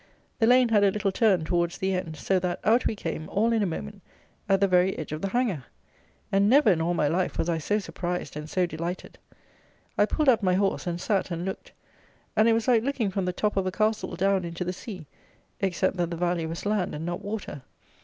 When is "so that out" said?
2.15-2.87